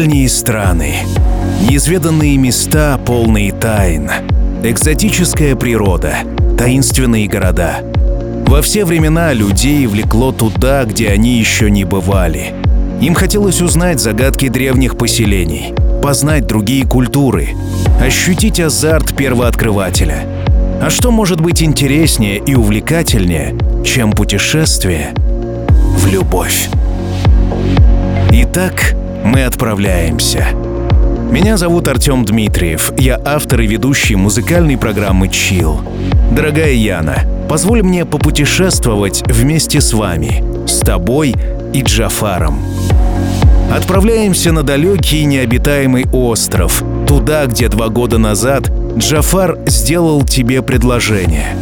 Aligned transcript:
Дальние 0.00 0.30
страны, 0.30 0.94
неизведанные 1.68 2.38
места, 2.38 2.98
полные 3.04 3.52
тайн, 3.52 4.10
экзотическая 4.64 5.54
природа, 5.54 6.14
таинственные 6.56 7.28
города. 7.28 7.80
Во 8.46 8.62
все 8.62 8.86
времена 8.86 9.34
людей 9.34 9.84
влекло 9.84 10.32
туда, 10.32 10.84
где 10.86 11.10
они 11.10 11.38
еще 11.38 11.70
не 11.70 11.84
бывали. 11.84 12.54
Им 13.02 13.12
хотелось 13.12 13.60
узнать 13.60 14.00
загадки 14.00 14.48
древних 14.48 14.96
поселений, 14.96 15.74
познать 16.02 16.46
другие 16.46 16.86
культуры, 16.86 17.50
ощутить 18.00 18.58
азарт 18.58 19.14
первооткрывателя. 19.14 20.24
А 20.80 20.88
что 20.88 21.10
может 21.10 21.42
быть 21.42 21.62
интереснее 21.62 22.38
и 22.38 22.54
увлекательнее, 22.54 23.54
чем 23.84 24.12
путешествие 24.12 25.12
в 25.98 26.06
любовь? 26.06 26.70
Итак, 28.32 28.94
мы 29.24 29.44
отправляемся. 29.44 30.48
Меня 31.30 31.56
зовут 31.56 31.86
Артем 31.88 32.24
Дмитриев. 32.24 32.92
Я 32.98 33.20
автор 33.24 33.60
и 33.60 33.66
ведущий 33.66 34.16
музыкальной 34.16 34.76
программы 34.76 35.28
«Чил». 35.28 35.80
Дорогая 36.32 36.72
Яна, 36.72 37.22
позволь 37.48 37.82
мне 37.82 38.04
попутешествовать 38.04 39.22
вместе 39.28 39.80
с 39.80 39.92
вами, 39.92 40.42
с 40.66 40.80
тобой 40.80 41.34
и 41.72 41.82
Джафаром. 41.82 42.58
Отправляемся 43.72 44.50
на 44.50 44.64
далекий 44.64 45.24
необитаемый 45.24 46.06
остров, 46.12 46.82
туда, 47.06 47.46
где 47.46 47.68
два 47.68 47.88
года 47.88 48.18
назад 48.18 48.68
Джафар 48.96 49.58
сделал 49.66 50.24
тебе 50.24 50.62
предложение. 50.62 51.56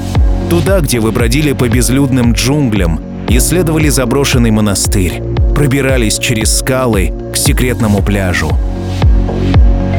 Туда, 0.48 0.81
где 0.81 1.01
вы 1.01 1.12
бродили 1.12 1.53
по 1.53 1.69
безлюдным 1.69 2.33
джунглям, 2.33 3.01
исследовали 3.37 3.89
заброшенный 3.89 4.51
монастырь, 4.51 5.23
пробирались 5.55 6.19
через 6.19 6.59
скалы 6.59 7.12
к 7.33 7.37
секретному 7.37 8.03
пляжу. 8.03 8.51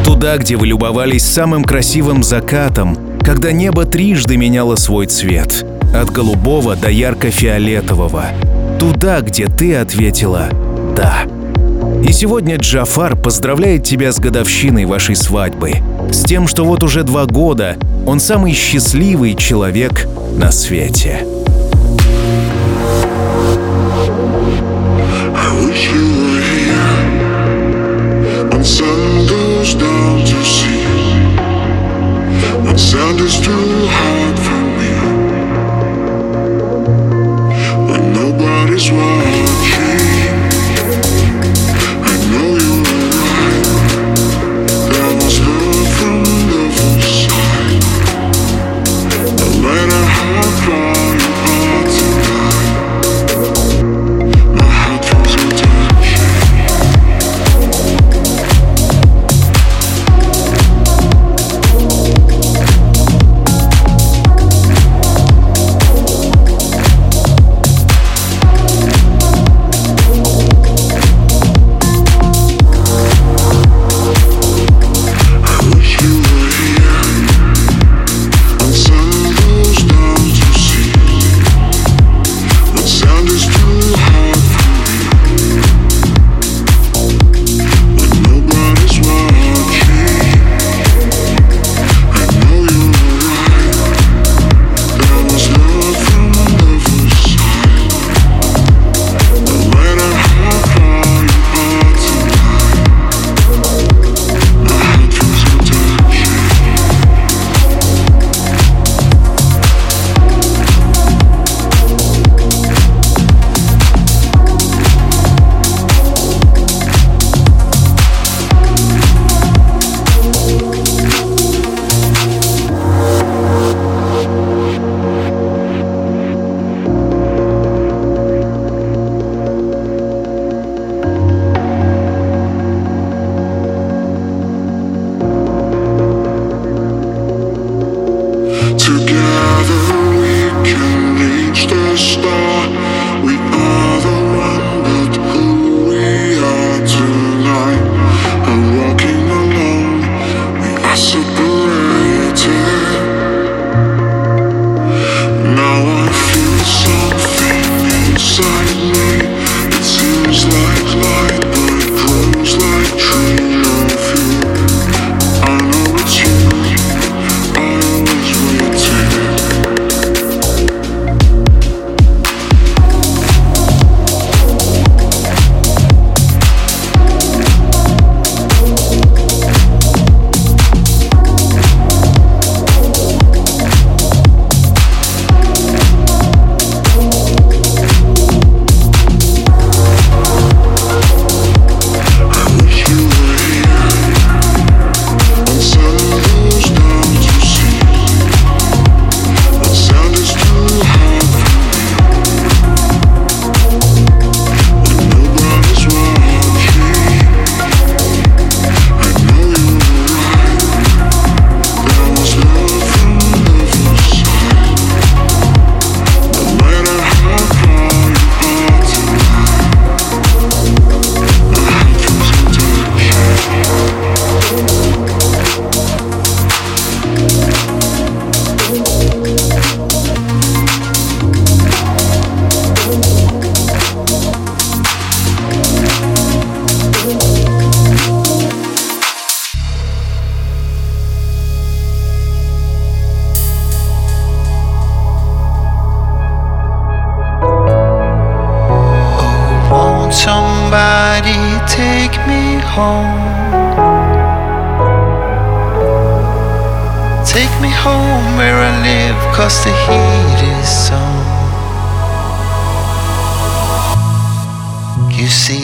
Туда, 0.03 0.37
где 0.37 0.55
вы 0.55 0.67
любовались 0.67 1.23
самым 1.23 1.63
красивым 1.63 2.23
закатом, 2.23 2.97
когда 3.21 3.51
небо 3.51 3.85
трижды 3.85 4.37
меняло 4.37 4.75
свой 4.75 5.05
цвет, 5.05 5.65
от 5.93 6.09
голубого 6.09 6.75
до 6.75 6.89
ярко-фиолетового. 6.89 8.25
Туда, 8.79 9.21
где 9.21 9.47
ты 9.47 9.75
ответила 9.75 10.49
«да». 10.95 11.25
И 12.03 12.11
сегодня 12.11 12.55
Джафар 12.55 13.15
поздравляет 13.15 13.83
тебя 13.83 14.11
с 14.11 14.19
годовщиной 14.19 14.85
вашей 14.85 15.15
свадьбы, 15.15 15.73
с 16.11 16.23
тем, 16.23 16.47
что 16.47 16.63
вот 16.65 16.83
уже 16.83 17.03
два 17.03 17.25
года 17.25 17.77
он 18.07 18.19
самый 18.19 18.53
счастливый 18.53 19.35
человек 19.35 20.07
на 20.37 20.51
свете. 20.51 21.25
Sound 32.79 33.19
is 33.19 33.39
too 33.41 33.51
hard 33.97 34.39
for 34.45 34.61
me 34.77 34.91
when 37.91 38.13
nobody's 38.13 38.89
watching. 38.89 39.48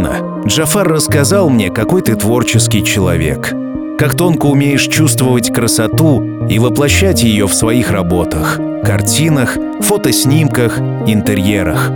Яна, 0.00 0.42
Джафар 0.46 0.88
рассказал 0.88 1.50
мне, 1.50 1.70
какой 1.70 2.02
ты 2.02 2.16
творческий 2.16 2.82
человек. 2.84 3.52
Как 3.98 4.16
тонко 4.16 4.46
умеешь 4.46 4.86
чувствовать 4.86 5.52
красоту 5.52 6.46
и 6.48 6.58
воплощать 6.58 7.22
ее 7.22 7.46
в 7.46 7.54
своих 7.54 7.90
работах, 7.90 8.58
картинах, 8.82 9.56
фотоснимках, 9.80 10.78
интерьерах. 11.06 11.90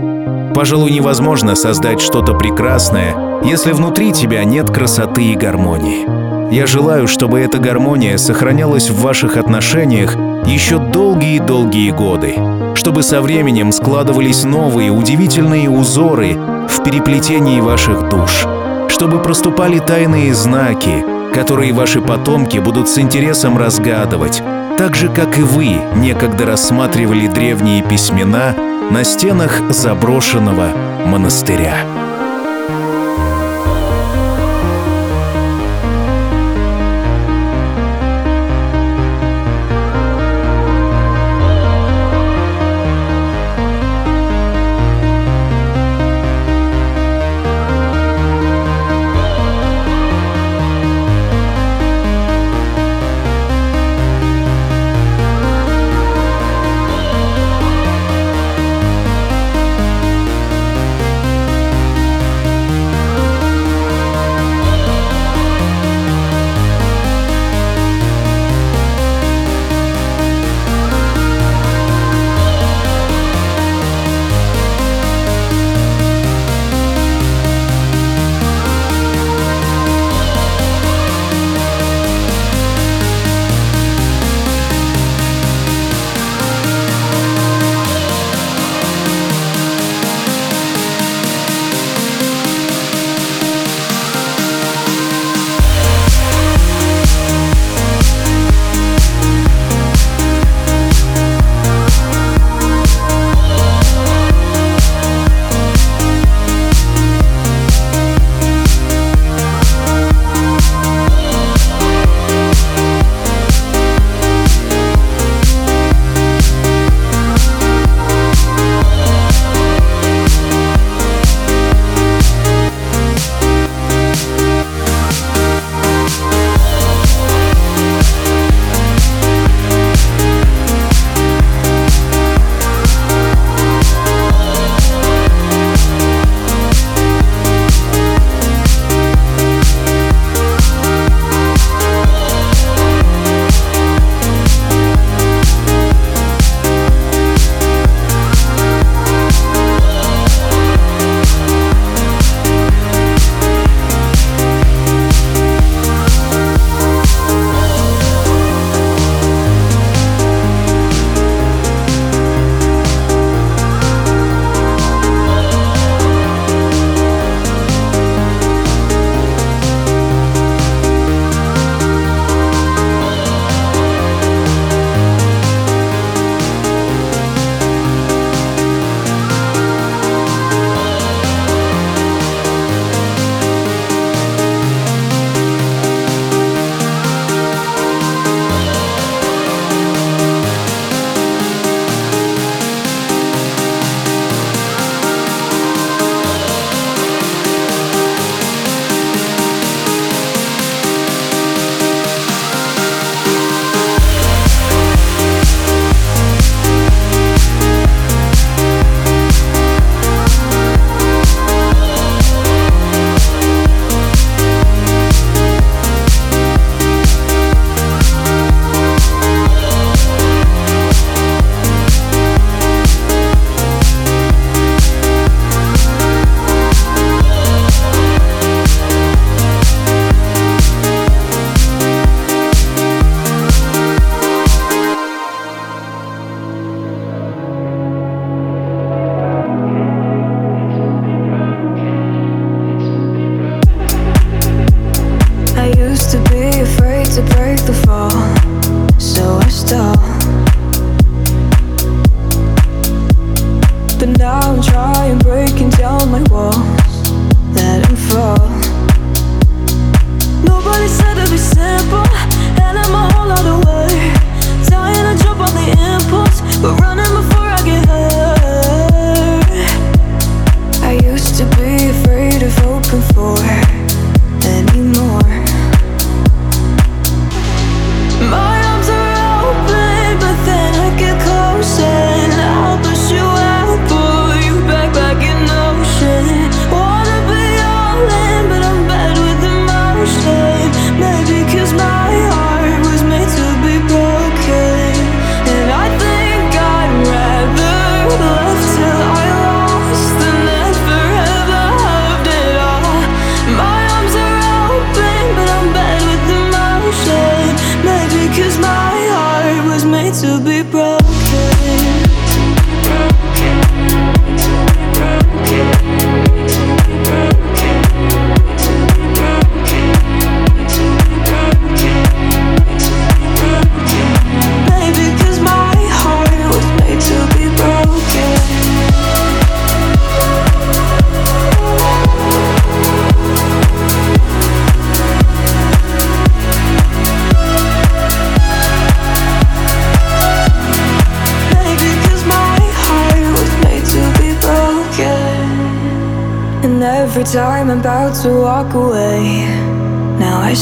Пожалуй, 0.53 0.91
невозможно 0.91 1.55
создать 1.55 1.99
что-то 1.99 2.33
прекрасное, 2.33 3.41
если 3.43 3.71
внутри 3.71 4.13
тебя 4.13 4.43
нет 4.43 4.69
красоты 4.69 5.23
и 5.23 5.35
гармонии. 5.35 6.53
Я 6.53 6.67
желаю, 6.67 7.07
чтобы 7.07 7.39
эта 7.39 7.57
гармония 7.57 8.17
сохранялась 8.17 8.89
в 8.89 9.01
ваших 9.01 9.35
отношениях 9.35 10.15
еще 10.45 10.77
долгие-долгие 10.77 11.89
годы, 11.89 12.35
чтобы 12.75 13.01
со 13.01 13.21
временем 13.21 13.71
складывались 13.71 14.43
новые 14.43 14.91
удивительные 14.91 15.69
узоры 15.69 16.37
в 16.85 16.87
переплетении 16.87 17.61
ваших 17.61 18.09
душ, 18.09 18.45
чтобы 18.89 19.19
проступали 19.19 19.79
тайные 19.79 20.35
знаки, 20.35 21.03
которые 21.33 21.73
ваши 21.73 21.99
потомки 21.99 22.59
будут 22.59 22.87
с 22.87 22.99
интересом 22.99 23.57
разгадывать, 23.57 24.43
так 24.77 24.95
же, 24.95 25.09
как 25.09 25.39
и 25.39 25.41
вы 25.41 25.79
некогда 25.95 26.45
рассматривали 26.45 27.25
древние 27.25 27.81
письмена 27.81 28.55
на 28.91 29.03
стенах 29.03 29.61
заброшенного 29.71 30.67
монастыря. 31.07 31.94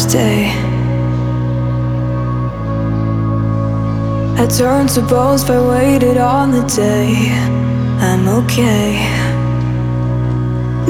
Stay. 0.04 0.52
I 4.42 4.46
turn 4.58 4.88
to 4.88 5.02
bones 5.02 5.50
I 5.50 5.60
waited 5.74 6.18
on 6.18 6.52
the 6.52 6.64
day. 6.68 7.14
I'm 8.08 8.28
okay. 8.40 9.00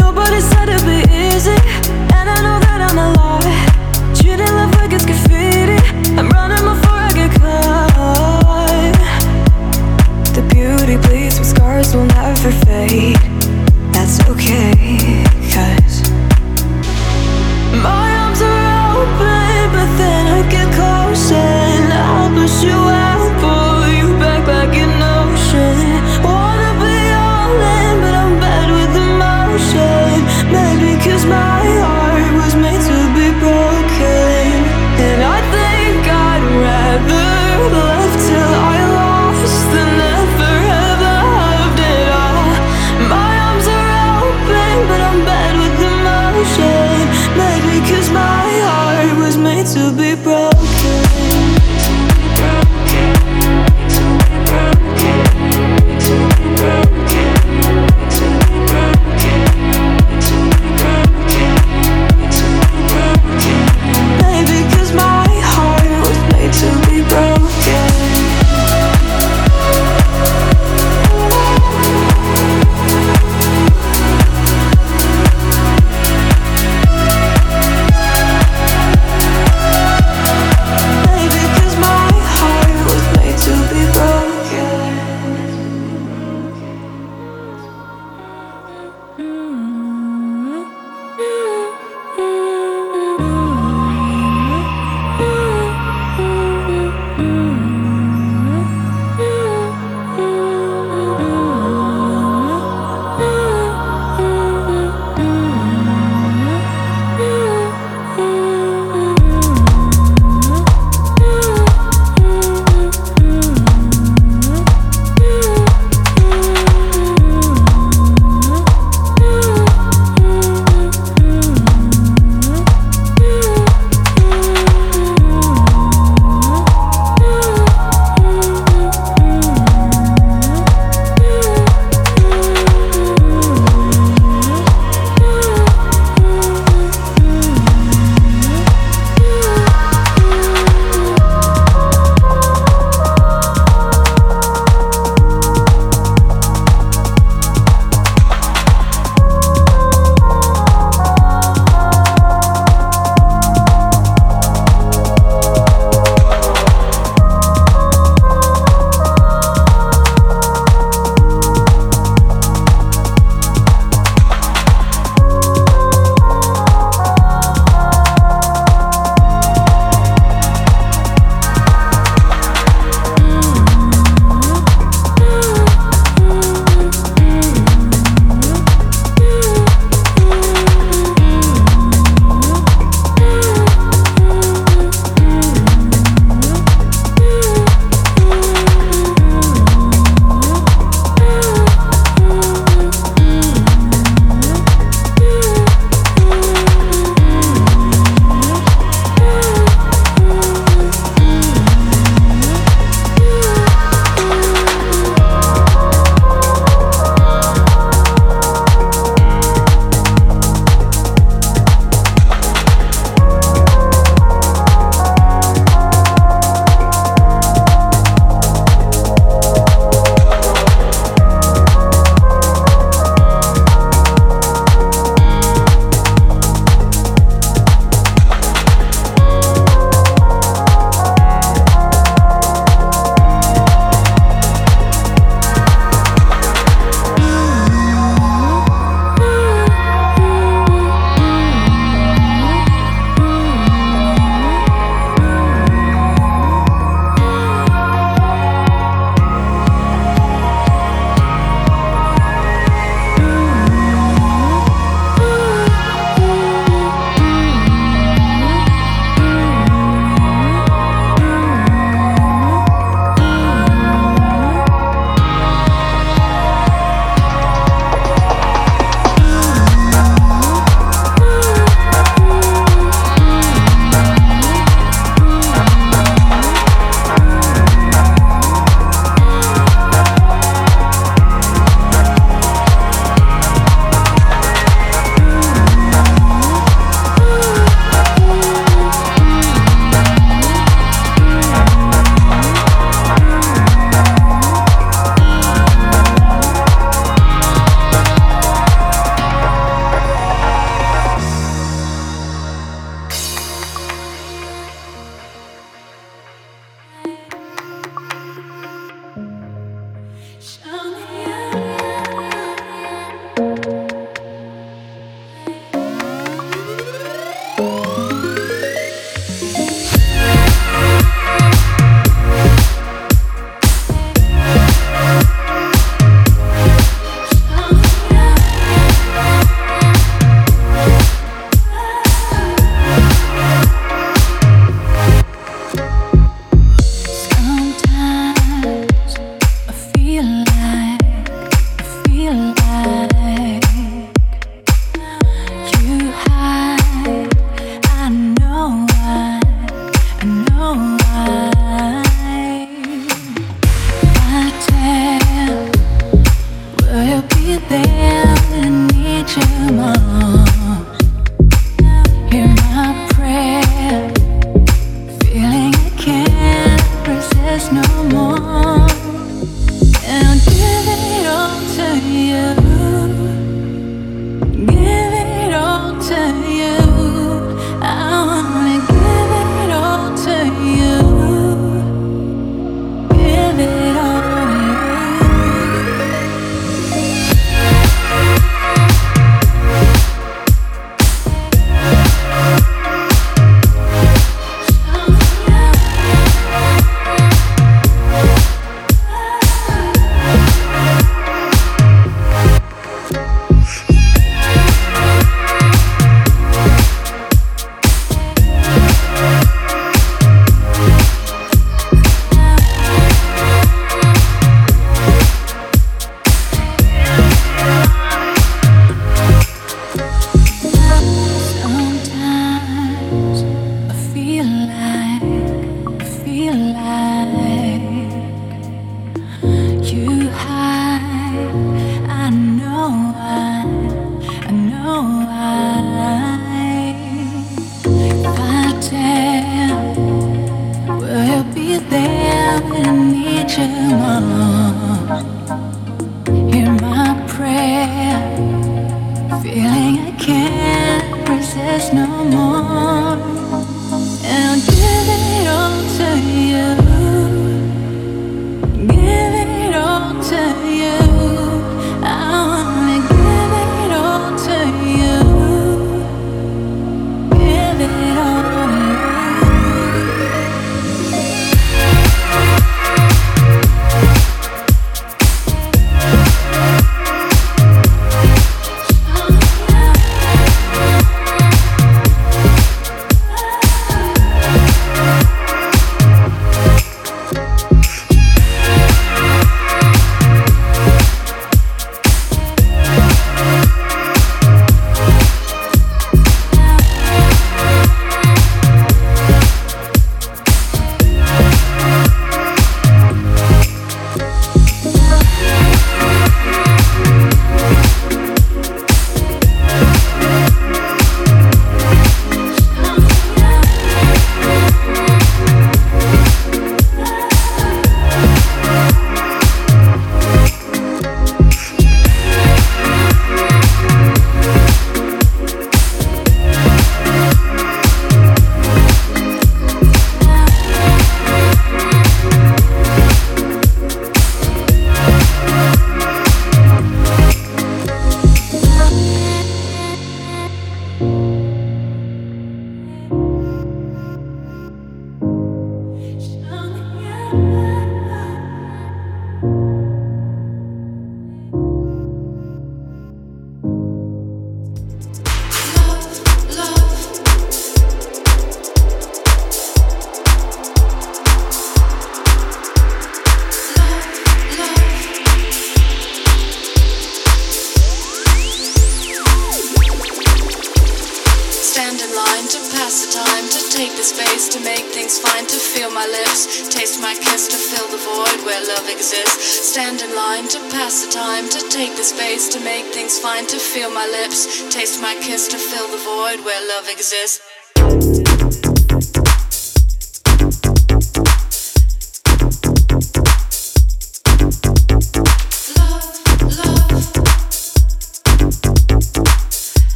Nobody 0.00 0.40
said 0.40 0.68
it'd 0.70 0.86
be 0.86 1.00
easy, 1.24 1.58
and 2.16 2.26
I 2.34 2.38
know 2.46 2.58
that 2.64 2.80
I'm 2.88 2.98
a 3.06 3.08
lie. 3.18 4.14
Treating 4.16 4.52
love 4.58 4.72
like 4.80 4.92
it's 4.96 5.04
graffiti. 5.04 5.78
I'm 6.18 6.28
running 6.30 6.64
before 6.70 7.00
I 7.08 7.12
get 7.12 7.30
caught. 7.38 8.96
The 10.36 10.42
beauty 10.52 10.96
bleeds 11.04 11.38
with 11.38 11.48
scars 11.48 11.94
will 11.94 12.06
never 12.06 12.50
fade. 12.64 13.31
wish 22.42 22.64
you 22.64 22.91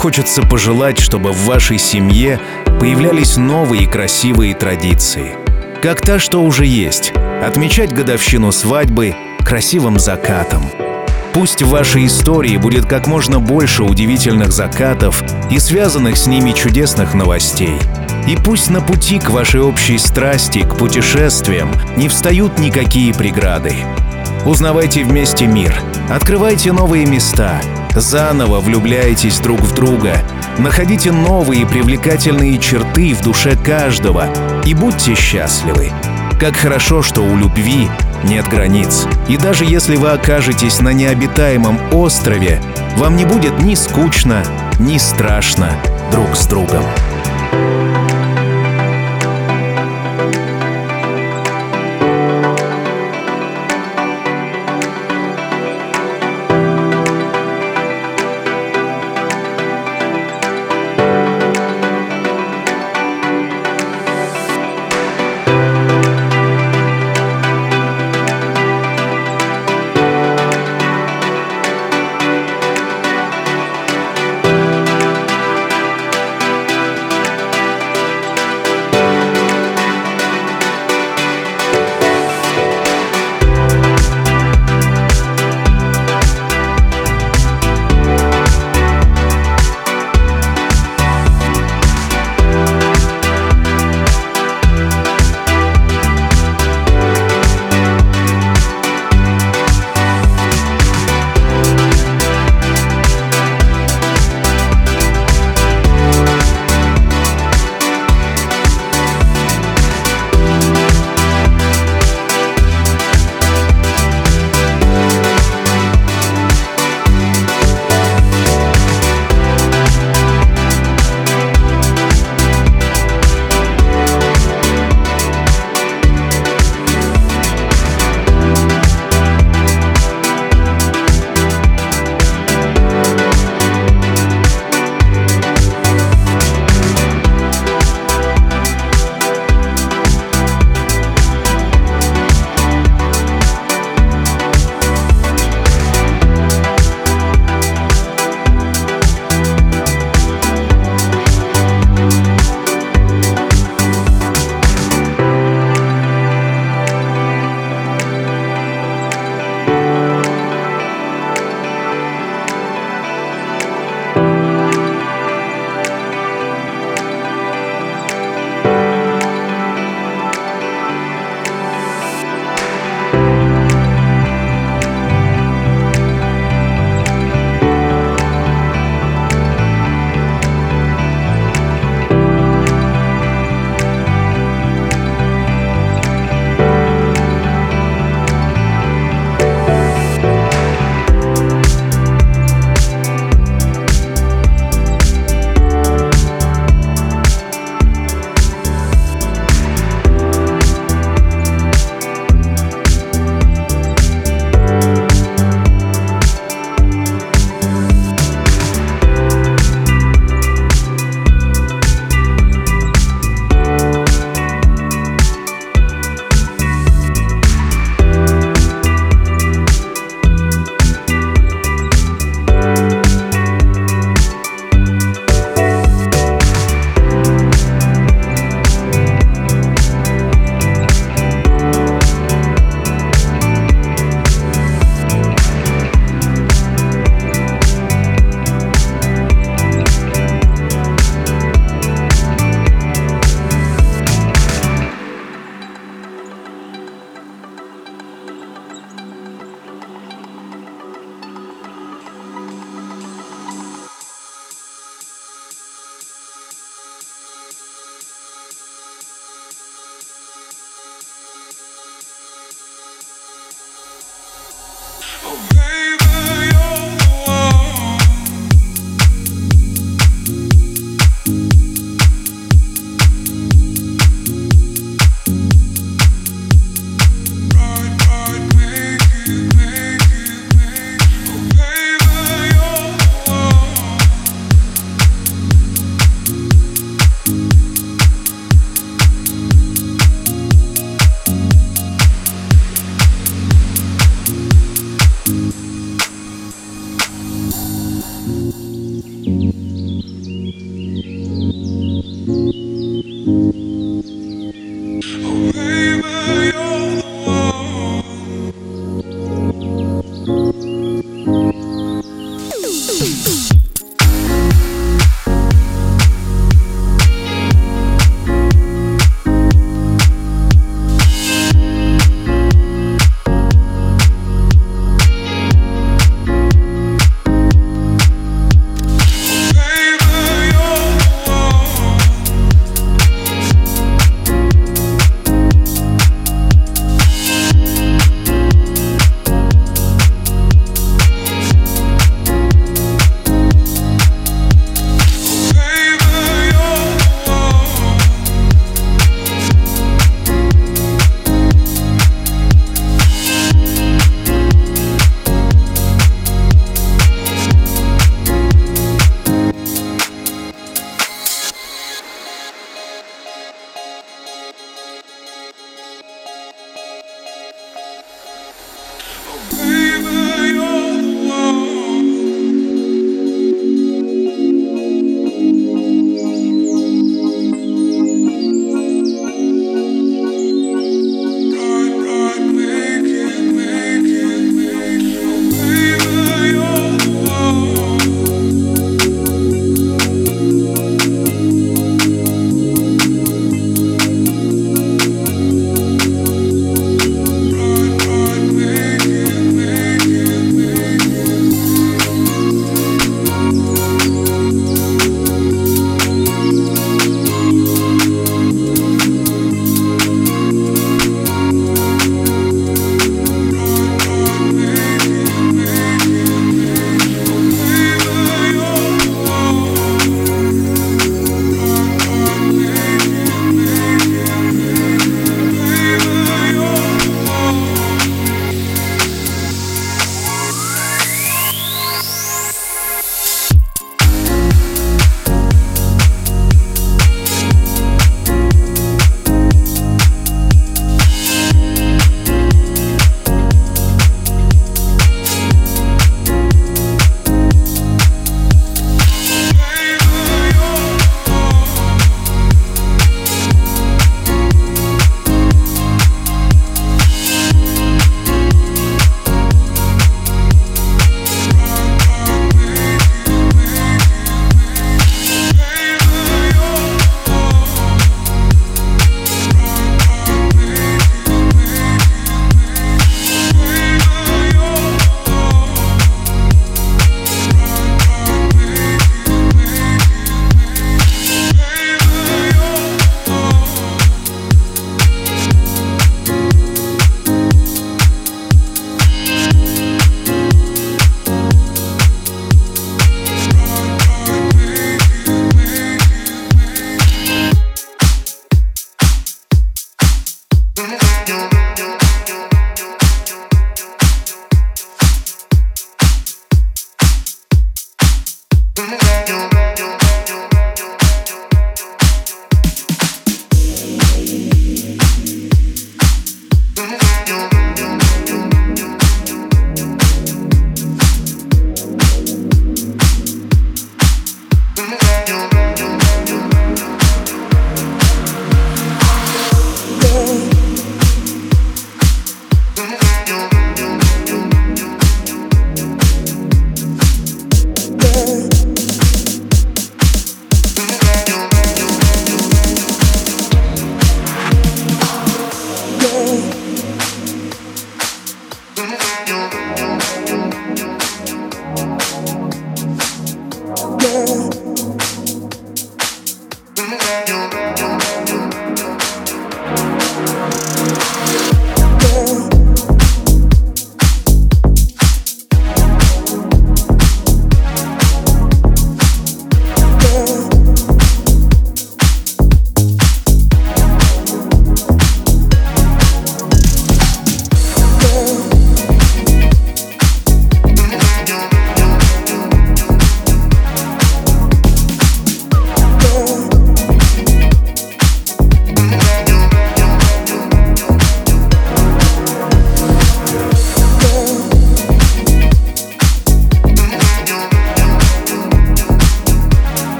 хочется 0.00 0.40
пожелать, 0.40 0.98
чтобы 0.98 1.30
в 1.32 1.44
вашей 1.44 1.76
семье 1.76 2.40
появлялись 2.80 3.36
новые 3.36 3.86
красивые 3.86 4.54
традиции. 4.54 5.34
Как 5.82 6.00
та, 6.00 6.18
что 6.18 6.42
уже 6.42 6.64
есть. 6.64 7.12
Отмечать 7.46 7.92
годовщину 7.92 8.50
свадьбы 8.50 9.14
красивым 9.44 9.98
закатом. 9.98 10.70
Пусть 11.34 11.60
в 11.60 11.68
вашей 11.68 12.06
истории 12.06 12.56
будет 12.56 12.86
как 12.86 13.06
можно 13.06 13.40
больше 13.40 13.82
удивительных 13.82 14.52
закатов 14.52 15.22
и 15.50 15.58
связанных 15.58 16.16
с 16.16 16.26
ними 16.26 16.52
чудесных 16.52 17.12
новостей. 17.12 17.76
И 18.26 18.36
пусть 18.36 18.70
на 18.70 18.80
пути 18.80 19.18
к 19.18 19.28
вашей 19.28 19.60
общей 19.60 19.98
страсти, 19.98 20.62
к 20.62 20.76
путешествиям, 20.76 21.70
не 21.98 22.08
встают 22.08 22.58
никакие 22.58 23.12
преграды. 23.12 23.74
Узнавайте 24.46 25.04
вместе 25.04 25.46
мир, 25.46 25.78
открывайте 26.08 26.72
новые 26.72 27.04
места, 27.04 27.60
заново 27.94 28.60
влюбляйтесь 28.60 29.40
друг 29.40 29.60
в 29.60 29.74
друга, 29.74 30.16
находите 30.58 31.12
новые 31.12 31.66
привлекательные 31.66 32.58
черты 32.58 33.14
в 33.14 33.22
душе 33.22 33.56
каждого 33.56 34.26
и 34.64 34.74
будьте 34.74 35.14
счастливы. 35.14 35.92
Как 36.38 36.56
хорошо, 36.56 37.02
что 37.02 37.22
у 37.22 37.36
любви 37.36 37.88
нет 38.24 38.48
границ. 38.48 39.06
И 39.28 39.36
даже 39.36 39.64
если 39.64 39.96
вы 39.96 40.10
окажетесь 40.10 40.80
на 40.80 40.90
необитаемом 40.90 41.78
острове, 41.92 42.60
вам 42.96 43.16
не 43.16 43.24
будет 43.24 43.60
ни 43.60 43.74
скучно, 43.74 44.42
ни 44.78 44.98
страшно 44.98 45.70
друг 46.12 46.36
с 46.36 46.46
другом. 46.46 46.84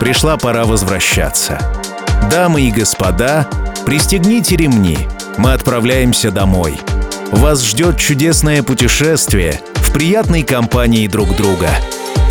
Пришла 0.00 0.36
пора 0.36 0.64
возвращаться. 0.64 1.58
Дамы 2.30 2.62
и 2.62 2.70
господа, 2.70 3.48
пристегните 3.84 4.56
ремни. 4.56 4.98
Мы 5.38 5.52
отправляемся 5.52 6.30
домой. 6.30 6.78
Вас 7.32 7.62
ждет 7.64 7.98
чудесное 7.98 8.62
путешествие 8.62 9.60
в 9.74 9.92
приятной 9.92 10.42
компании 10.42 11.06
друг 11.06 11.36
друга. 11.36 11.68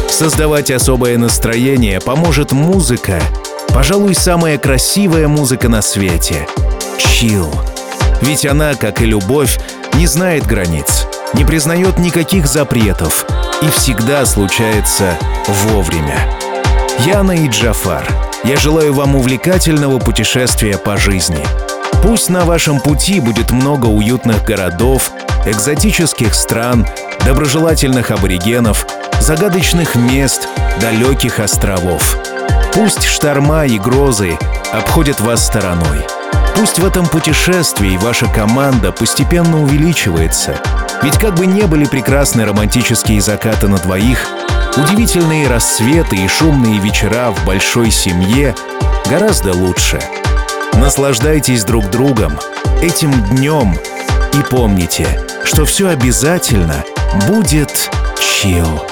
Создавать 0.10 0.72
особое 0.72 1.18
настроение 1.18 2.00
поможет 2.00 2.52
музыка, 2.52 3.22
пожалуй, 3.70 4.16
самая 4.16 4.58
красивая 4.58 5.28
музыка 5.28 5.68
на 5.68 5.82
свете. 5.82 6.48
Чил. 6.98 7.52
Ведь 8.22 8.46
она, 8.46 8.76
как 8.76 9.02
и 9.02 9.06
любовь, 9.06 9.60
не 9.96 10.08
знает 10.08 10.46
границ, 10.46 11.06
не 11.34 11.44
признает 11.44 12.00
никаких 12.00 12.48
запретов 12.48 13.26
и 13.62 13.70
всегда 13.70 14.26
случается 14.26 15.18
вовремя. 15.48 16.18
Яна 17.00 17.34
и 17.34 17.48
Джафар, 17.50 18.08
я 18.44 18.58
желаю 18.58 18.94
вам 18.94 19.16
увлекательного 19.16 20.00
путешествия 20.00 20.78
по 20.78 20.98
жизни. 20.98 21.46
Пусть 22.02 22.30
на 22.30 22.46
вашем 22.46 22.80
пути 22.80 23.20
будет 23.20 23.52
много 23.52 23.88
уютных 23.88 24.44
городов, 24.44 25.12
экзотических 25.46 26.34
стран, 26.34 26.88
доброжелательных 27.26 28.12
аборигенов, 28.12 28.88
загадочных 29.20 29.96
мест, 29.96 30.48
далеких 30.82 31.40
островов. 31.40 32.18
Пусть 32.74 33.04
шторма 33.04 33.66
и 33.66 33.78
грозы 33.78 34.38
обходят 34.72 35.20
вас 35.20 35.46
стороной. 35.46 36.06
Пусть 36.56 36.80
в 36.80 36.86
этом 36.86 37.06
путешествии 37.08 37.98
ваша 37.98 38.28
команда 38.28 38.92
постепенно 38.92 39.62
увеличивается. 39.62 40.56
Ведь 41.04 41.18
как 41.20 41.36
бы 41.36 41.46
не 41.46 41.64
были 41.64 41.86
прекрасны 41.86 42.46
романтические 42.46 43.22
закаты 43.22 43.68
на 43.68 43.78
двоих, 43.78 44.26
удивительные 44.78 45.48
рассветы 45.48 46.18
и 46.18 46.28
шумные 46.28 46.80
вечера 46.80 47.32
в 47.32 47.46
большой 47.46 47.92
семье 47.92 48.56
гораздо 49.10 49.54
лучше. 49.54 50.00
Наслаждайтесь 50.74 51.64
друг 51.64 51.90
другом, 51.90 52.38
этим 52.82 53.12
днем 53.30 53.78
и 54.34 54.44
помните, 54.50 55.08
что 55.44 55.66
все 55.66 55.90
обязательно 55.90 56.84
будет 57.28 57.90
чил. 58.20 58.86